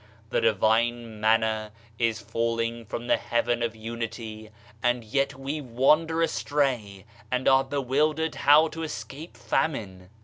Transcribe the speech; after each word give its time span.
The 0.31 0.41
divine 0.41 1.19
Manna 1.21 1.71
is 1.99 2.19
falling 2.21 2.85
from 2.85 3.05
the 3.05 3.17
Heaven 3.17 3.61
of 3.61 3.75
Unity, 3.75 4.49
and 4.81 5.03
yet 5.03 5.35
we 5.35 5.61
wander 5.61 6.23
astray 6.23 7.05
and 7.29 7.47
are 7.47 7.63
bewildered 7.63 8.33
how 8.33 8.67
to 8.69 8.81
escape 8.81 9.37
famine! 9.37 10.09